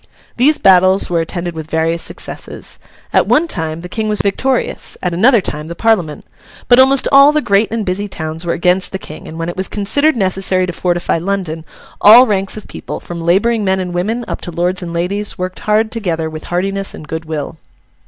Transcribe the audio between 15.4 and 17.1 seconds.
hard together with heartiness and